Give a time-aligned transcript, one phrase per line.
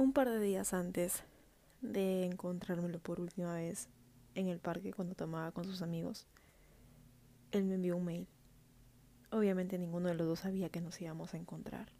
[0.00, 1.24] Un par de días antes
[1.82, 3.90] de encontrármelo por última vez
[4.34, 6.26] en el parque cuando tomaba con sus amigos,
[7.50, 8.26] él me envió un mail.
[9.30, 11.92] Obviamente ninguno de los dos sabía que nos íbamos a encontrar.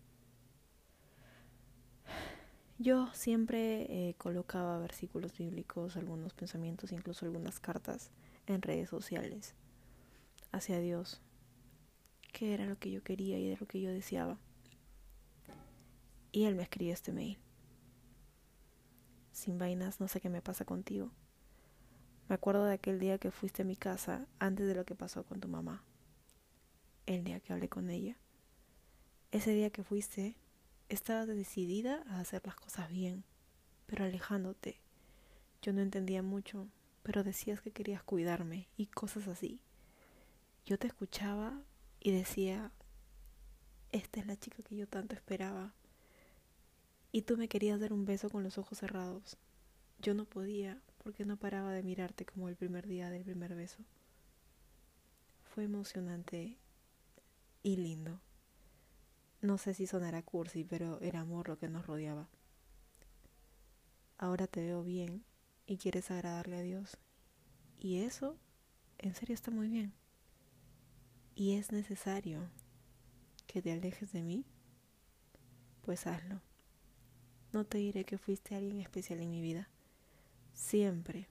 [2.78, 8.12] Yo siempre eh, colocaba versículos bíblicos, algunos pensamientos, incluso algunas cartas
[8.46, 9.55] en redes sociales
[10.53, 11.21] hacia Dios,
[12.32, 14.39] que era lo que yo quería y de lo que yo deseaba.
[16.32, 17.39] Y él me escribió este mail
[19.40, 21.11] sin vainas, no sé qué me pasa contigo.
[22.29, 25.25] Me acuerdo de aquel día que fuiste a mi casa antes de lo que pasó
[25.25, 25.82] con tu mamá.
[27.07, 28.16] El día que hablé con ella.
[29.32, 30.36] Ese día que fuiste,
[30.89, 33.25] estabas decidida a hacer las cosas bien,
[33.86, 34.80] pero alejándote.
[35.62, 36.69] Yo no entendía mucho,
[37.02, 39.61] pero decías que querías cuidarme y cosas así.
[40.66, 41.61] Yo te escuchaba
[41.98, 42.70] y decía,
[43.92, 45.75] esta es la chica que yo tanto esperaba.
[47.12, 49.37] Y tú me querías dar un beso con los ojos cerrados.
[49.98, 53.84] Yo no podía porque no paraba de mirarte como el primer día del primer beso.
[55.42, 56.56] Fue emocionante
[57.62, 58.20] y lindo.
[59.42, 62.28] No sé si sonará cursi, pero era amor lo que nos rodeaba.
[64.19, 65.24] Ahora te veo bien
[65.67, 66.98] y quieres agradarle a Dios.
[67.78, 68.36] Y eso,
[68.98, 69.95] en serio, está muy bien.
[71.34, 72.50] Y es necesario
[73.47, 74.45] que te alejes de mí,
[75.83, 76.42] pues hazlo.
[77.52, 79.68] No te diré que fuiste alguien especial en mi vida.
[80.54, 81.26] Siempre,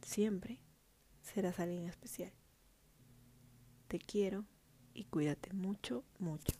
[0.00, 0.60] siempre
[1.22, 2.32] serás alguien especial.
[3.88, 4.44] Te quiero
[4.94, 6.54] y cuídate mucho, mucho.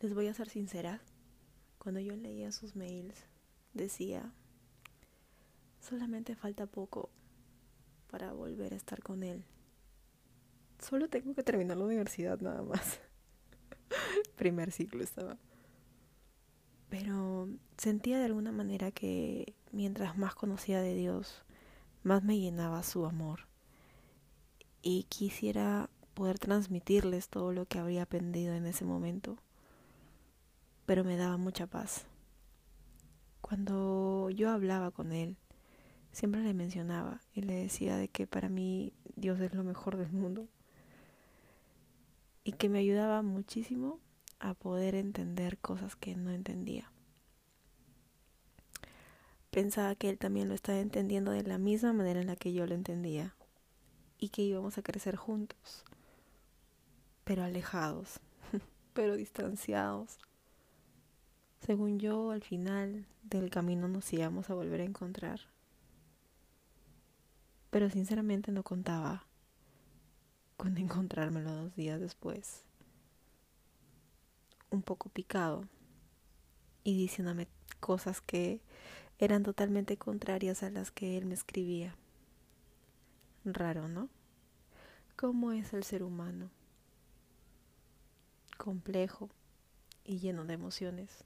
[0.00, 1.00] Les voy a ser sincera.
[1.78, 3.26] Cuando yo leía sus mails,
[3.74, 4.32] decía,
[5.80, 7.10] solamente falta poco
[8.10, 9.44] para volver a estar con él.
[10.80, 13.00] Solo tengo que terminar la universidad nada más.
[14.36, 15.38] Primer ciclo estaba
[16.92, 17.48] pero
[17.78, 21.42] sentía de alguna manera que mientras más conocía de Dios,
[22.02, 23.48] más me llenaba su amor.
[24.82, 29.38] Y quisiera poder transmitirles todo lo que habría aprendido en ese momento,
[30.84, 32.04] pero me daba mucha paz.
[33.40, 35.38] Cuando yo hablaba con él,
[36.12, 40.12] siempre le mencionaba y le decía de que para mí Dios es lo mejor del
[40.12, 40.46] mundo
[42.44, 43.98] y que me ayudaba muchísimo
[44.42, 46.90] a poder entender cosas que no entendía.
[49.50, 52.66] Pensaba que él también lo estaba entendiendo de la misma manera en la que yo
[52.66, 53.36] lo entendía
[54.18, 55.84] y que íbamos a crecer juntos,
[57.22, 58.18] pero alejados,
[58.94, 60.18] pero distanciados.
[61.60, 65.40] Según yo, al final del camino nos íbamos a volver a encontrar.
[67.70, 69.24] Pero sinceramente no contaba
[70.56, 72.64] con encontrármelo dos días después
[74.72, 75.66] un poco picado
[76.82, 77.48] y diciéndome
[77.80, 78.60] cosas que
[79.18, 81.94] eran totalmente contrarias a las que él me escribía.
[83.44, 84.08] Raro, ¿no?
[85.16, 86.50] ¿Cómo es el ser humano?
[88.56, 89.30] Complejo
[90.04, 91.24] y lleno de emociones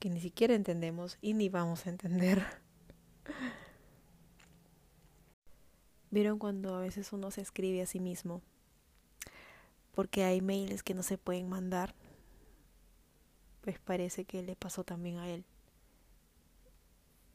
[0.00, 2.42] que ni siquiera entendemos y ni vamos a entender.
[6.10, 8.40] ¿Vieron cuando a veces uno se escribe a sí mismo?
[9.92, 11.94] Porque hay mails que no se pueden mandar,
[13.60, 15.44] pues parece que le pasó también a él.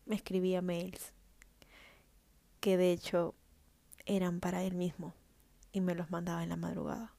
[0.05, 1.13] Me escribía mails
[2.59, 3.35] que de hecho
[4.05, 5.13] eran para él mismo
[5.71, 7.13] y me los mandaba en la madrugada.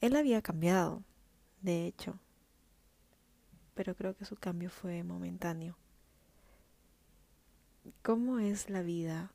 [0.00, 1.02] Él había cambiado,
[1.60, 2.18] de hecho,
[3.74, 5.76] pero creo que su cambio fue momentáneo.
[8.02, 9.30] ¿Cómo es la vida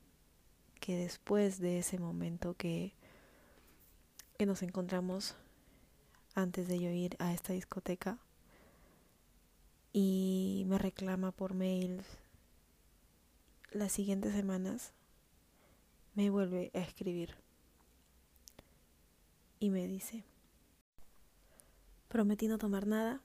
[0.80, 2.94] que después de ese momento que
[4.36, 5.34] que nos encontramos
[6.34, 8.18] antes de yo ir a esta discoteca
[9.92, 12.02] y me reclama por mail
[13.72, 14.92] las siguientes semanas
[16.14, 17.34] me vuelve a escribir
[19.58, 20.22] y me dice
[22.08, 23.22] prometí no tomar nada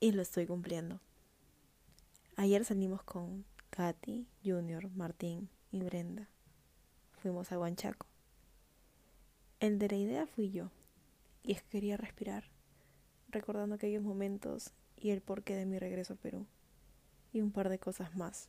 [0.00, 1.00] y lo estoy cumpliendo.
[2.36, 6.28] Ayer salimos con Katy, Junior, Martín y Brenda.
[7.20, 8.06] Fuimos a Huanchaco
[9.60, 10.70] el de la idea fui yo,
[11.42, 12.44] y es que quería respirar,
[13.28, 16.46] recordando aquellos momentos y el porqué de mi regreso a Perú,
[17.32, 18.48] y un par de cosas más.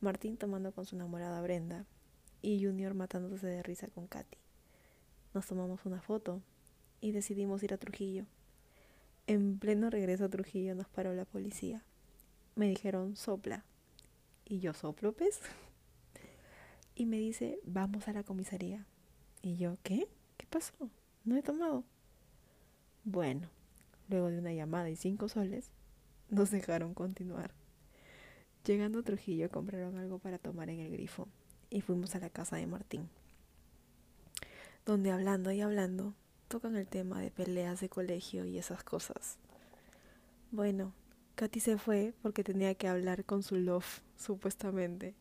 [0.00, 1.86] Martín tomando con su enamorada Brenda,
[2.42, 4.38] y Junior matándose de risa con Katy.
[5.34, 6.42] Nos tomamos una foto
[7.00, 8.26] y decidimos ir a Trujillo.
[9.26, 11.82] En pleno regreso a Trujillo nos paró la policía.
[12.54, 13.64] Me dijeron sopla.
[14.44, 15.40] Y yo soplo, pez.
[16.98, 18.86] Y me dice, vamos a la comisaría.
[19.46, 20.08] Y yo, ¿qué?
[20.36, 20.74] ¿Qué pasó?
[21.24, 21.84] No he tomado.
[23.04, 23.48] Bueno,
[24.08, 25.70] luego de una llamada y cinco soles,
[26.28, 27.52] nos dejaron continuar.
[28.64, 31.28] Llegando a Trujillo compraron algo para tomar en el grifo
[31.70, 33.08] y fuimos a la casa de Martín,
[34.84, 36.12] donde hablando y hablando
[36.48, 39.38] tocan el tema de peleas de colegio y esas cosas.
[40.50, 40.92] Bueno,
[41.36, 45.14] Katy se fue porque tenía que hablar con su love, supuestamente,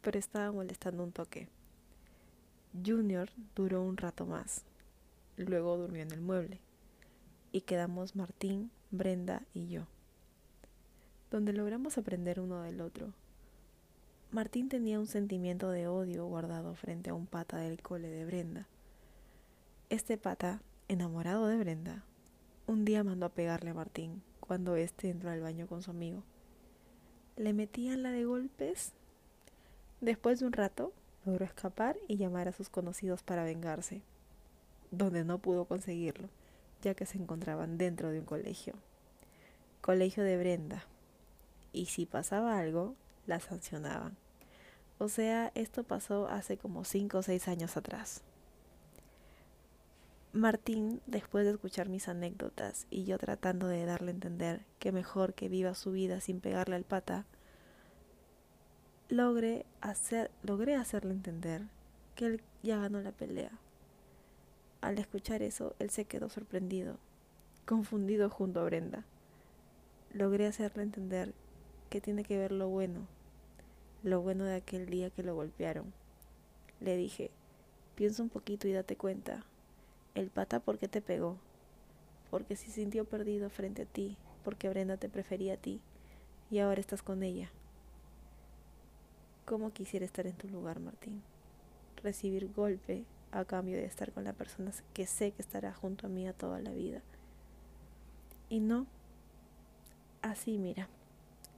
[0.00, 1.50] pero estaba molestando un toque.
[2.84, 4.64] Junior duró un rato más,
[5.36, 6.60] luego durmió en el mueble,
[7.52, 9.86] y quedamos Martín, Brenda y yo,
[11.30, 13.12] donde logramos aprender uno del otro.
[14.30, 18.66] Martín tenía un sentimiento de odio guardado frente a un pata del cole de Brenda.
[19.88, 22.04] Este pata, enamorado de Brenda,
[22.66, 26.24] un día mandó a pegarle a Martín cuando éste entró al baño con su amigo.
[27.36, 28.92] Le metían la de golpes.
[30.00, 30.92] Después de un rato,
[31.28, 34.02] logró escapar y llamar a sus conocidos para vengarse,
[34.90, 36.28] donde no pudo conseguirlo,
[36.82, 38.74] ya que se encontraban dentro de un colegio.
[39.80, 40.84] Colegio de Brenda.
[41.72, 42.94] Y si pasaba algo,
[43.26, 44.16] la sancionaban.
[44.98, 48.22] O sea, esto pasó hace como cinco o seis años atrás.
[50.32, 55.34] Martín, después de escuchar mis anécdotas y yo tratando de darle a entender que mejor
[55.34, 57.26] que viva su vida sin pegarle al pata,
[59.08, 61.62] logré, hacer, logré hacerle entender
[62.14, 63.50] que él ya ganó la pelea.
[64.80, 66.98] Al escuchar eso, él se quedó sorprendido,
[67.64, 69.04] confundido junto a Brenda.
[70.12, 71.32] Logré hacerle entender
[71.90, 73.06] que tiene que ver lo bueno,
[74.02, 75.92] lo bueno de aquel día que lo golpearon.
[76.80, 77.30] Le dije,
[77.94, 79.44] piensa un poquito y date cuenta.
[80.14, 81.36] El pata, ¿por qué te pegó?
[82.30, 85.80] Porque se sintió perdido frente a ti, porque Brenda te prefería a ti
[86.50, 87.50] y ahora estás con ella.
[89.48, 91.22] ¿Cómo quisiera estar en tu lugar, Martín?
[92.02, 96.10] Recibir golpe a cambio de estar con la persona que sé que estará junto a
[96.10, 97.00] mí toda la vida.
[98.50, 98.86] Y no,
[100.20, 100.90] así mira,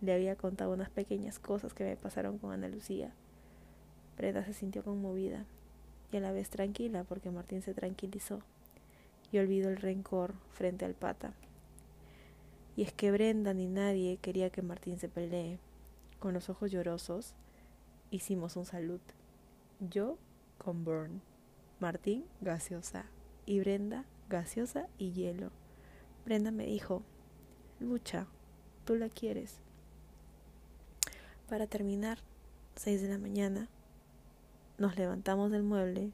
[0.00, 3.12] le había contado unas pequeñas cosas que me pasaron con Ana Lucía.
[4.16, 5.44] Brenda se sintió conmovida
[6.12, 8.40] y a la vez tranquila porque Martín se tranquilizó
[9.32, 11.32] y olvidó el rencor frente al pata.
[12.76, 15.58] Y es que Brenda ni nadie quería que Martín se pelee.
[16.20, 17.34] Con los ojos llorosos,
[18.10, 19.00] hicimos un salud.
[19.80, 20.18] Yo
[20.58, 21.22] con Burn,
[21.78, 23.06] Martín gaseosa
[23.46, 25.50] y Brenda gaseosa y hielo.
[26.24, 27.02] Brenda me dijo,
[27.78, 28.26] lucha,
[28.84, 29.60] tú la quieres.
[31.48, 32.18] Para terminar,
[32.76, 33.68] seis de la mañana,
[34.78, 36.12] nos levantamos del mueble,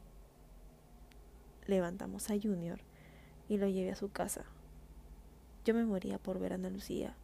[1.66, 2.80] levantamos a Junior
[3.48, 4.44] y lo llevé a su casa.
[5.64, 7.16] Yo me moría por ver a Ana Lucía.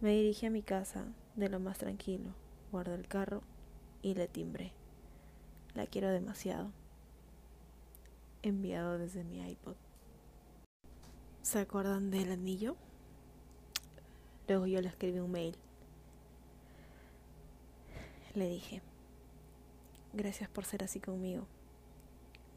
[0.00, 1.06] Me dirigí a mi casa
[1.36, 2.34] de lo más tranquilo,
[2.72, 3.42] guardé el carro
[4.04, 4.70] y le timbré.
[5.74, 6.70] La quiero demasiado.
[8.42, 9.76] Enviado desde mi iPod.
[11.40, 12.76] ¿Se acuerdan del anillo?
[14.46, 15.56] Luego yo le escribí un mail.
[18.34, 18.82] Le dije,
[20.12, 21.46] gracias por ser así conmigo.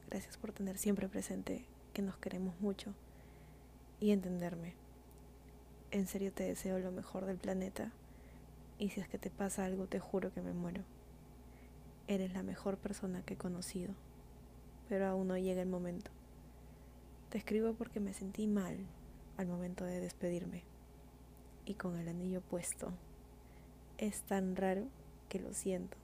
[0.09, 2.94] Gracias por tener siempre presente que nos queremos mucho
[4.01, 4.73] y entenderme.
[5.91, 7.94] En serio te deseo lo mejor del planeta
[8.79, 10.83] y si es que te pasa algo te juro que me muero.
[12.07, 13.94] Eres la mejor persona que he conocido,
[14.88, 16.09] pero aún no llega el momento.
[17.30, 18.77] Te escribo porque me sentí mal
[19.36, 20.63] al momento de despedirme
[21.66, 22.94] y con el anillo puesto.
[23.97, 24.87] Es tan raro
[25.28, 25.97] que lo siento.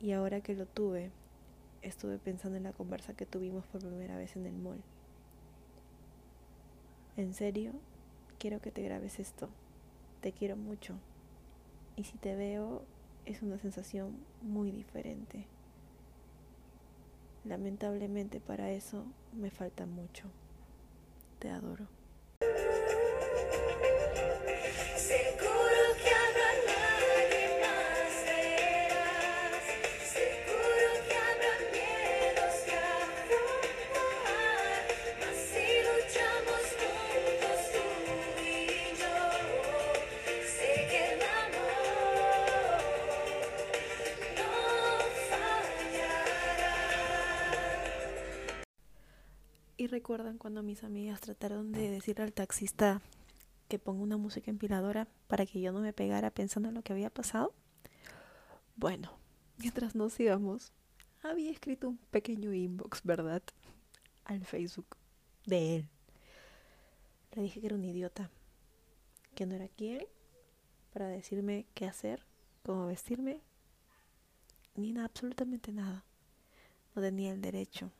[0.00, 1.10] Y ahora que lo tuve,
[1.82, 4.82] estuve pensando en la conversa que tuvimos por primera vez en el mall.
[7.16, 7.72] En serio,
[8.38, 9.50] quiero que te grabes esto.
[10.22, 10.94] Te quiero mucho.
[11.94, 12.82] Y si te veo,
[13.26, 15.46] es una sensación muy diferente.
[17.44, 20.24] Lamentablemente para eso me falta mucho.
[21.38, 21.86] Te adoro.
[49.92, 53.02] Recuerdan cuando mis amigas trataron de decirle al taxista
[53.68, 56.94] que ponga una música empiladora para que yo no me pegara pensando en lo que
[56.94, 57.52] había pasado.
[58.74, 59.12] Bueno,
[59.58, 60.72] mientras nos íbamos,
[61.22, 63.42] había escrito un pequeño inbox, ¿verdad?
[64.24, 64.96] Al Facebook
[65.44, 65.88] de él.
[67.32, 68.30] Le dije que era un idiota,
[69.34, 70.06] que no era quien
[70.94, 72.24] para decirme qué hacer,
[72.62, 73.42] cómo vestirme,
[74.74, 76.06] ni nada, absolutamente nada.
[76.94, 77.92] No tenía el derecho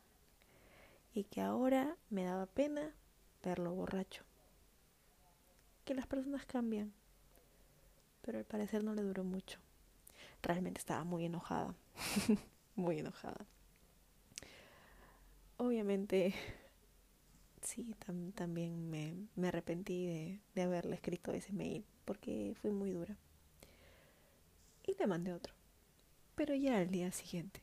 [1.15, 2.95] y que ahora me daba pena
[3.43, 4.25] verlo borracho.
[5.85, 6.93] que las personas cambian.
[8.23, 9.59] Pero al parecer no le duró mucho.
[10.43, 11.75] Realmente estaba muy enojada.
[12.77, 13.47] muy enojada.
[15.57, 16.35] Obviamente,
[17.63, 17.95] sí,
[18.35, 23.17] también me, me arrepentí de, de haberle escrito ese mail porque fui muy dura.
[24.87, 25.53] Y le mandé otro.
[26.37, 27.61] Pero ya al día siguiente.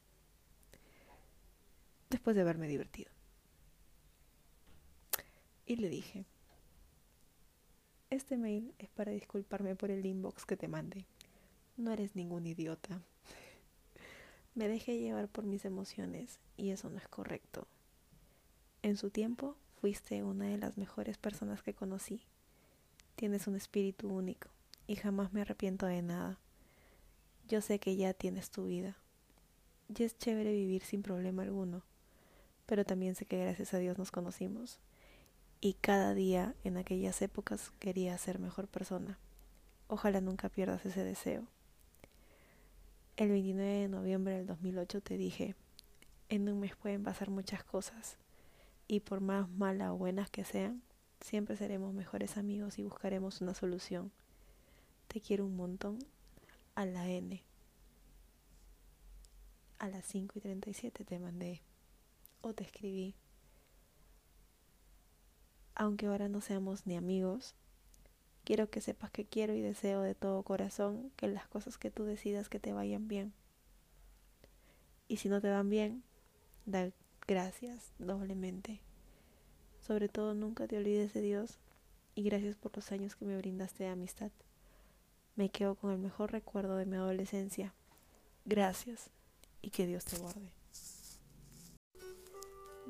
[2.10, 3.12] Después de haberme divertido.
[5.70, 6.26] Y le dije,
[8.10, 11.06] este mail es para disculparme por el inbox que te mandé.
[11.78, 13.04] No eres ningún idiota.
[14.56, 17.68] Me dejé llevar por mis emociones y eso no es correcto.
[18.82, 22.24] En su tiempo fuiste una de las mejores personas que conocí.
[23.16, 24.50] Tienes un espíritu único
[24.88, 26.40] y jamás me arrepiento de nada.
[27.48, 28.98] Yo sé que ya tienes tu vida.
[29.88, 31.84] Ya es chévere vivir sin problema alguno,
[32.66, 34.80] pero también sé que gracias a Dios nos conocimos
[35.62, 39.18] y cada día en aquellas épocas quería ser mejor persona.
[39.88, 41.48] Ojalá nunca pierdas ese deseo.
[43.18, 45.56] El 29 de noviembre del 2008 te dije,
[46.30, 48.18] en un mes pueden pasar muchas cosas
[48.88, 50.82] y por más malas o buenas que sean,
[51.20, 54.12] siempre seremos mejores amigos y buscaremos una solución.
[55.08, 56.00] Te quiero un montón.
[56.76, 57.44] A la N.
[59.80, 61.62] A las 5 y 37 te mandé
[62.42, 63.16] o te escribí
[65.80, 67.56] aunque ahora no seamos ni amigos,
[68.44, 72.04] quiero que sepas que quiero y deseo de todo corazón que las cosas que tú
[72.04, 73.32] decidas que te vayan bien.
[75.08, 76.04] Y si no te van bien,
[76.66, 76.92] da
[77.26, 78.82] gracias doblemente.
[79.80, 81.60] Sobre todo nunca te olvides de Dios
[82.14, 84.32] y gracias por los años que me brindaste de amistad.
[85.38, 87.74] Me quedo con el mejor recuerdo de mi adolescencia.
[88.44, 89.12] Gracias
[89.62, 90.59] y que Dios te guarde.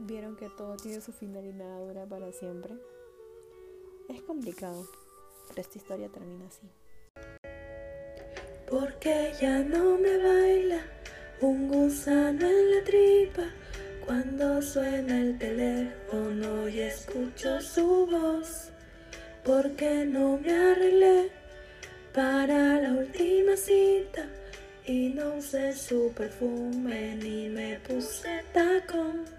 [0.01, 2.73] ¿Vieron que todo tiene su final y nada dura para siempre?
[4.07, 4.87] Es complicado,
[5.49, 6.69] pero esta historia termina así.
[8.69, 10.81] Porque ya no me baila
[11.41, 13.43] un gusano en la tripa
[14.05, 18.69] cuando suena el teléfono y escucho su voz.
[19.43, 21.29] Porque no me arreglé
[22.13, 24.29] para la última cita
[24.85, 29.38] y no usé su perfume ni me puse tacón.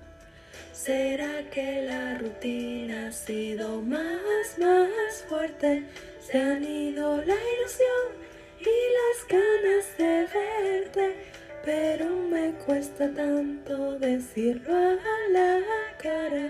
[0.82, 5.82] ¿Será que la rutina ha sido más, más fuerte?
[6.26, 8.14] Se han ido la ilusión
[8.60, 8.64] y
[8.98, 11.16] las ganas de verte,
[11.66, 14.96] pero me cuesta tanto decirlo a
[15.30, 15.60] la
[16.02, 16.48] cara.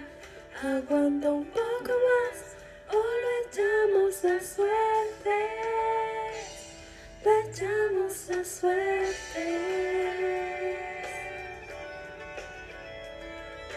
[0.62, 2.54] Aguanta un poco más
[2.88, 5.38] o lo echamos a suerte.
[7.24, 10.59] Lo echamos a suerte.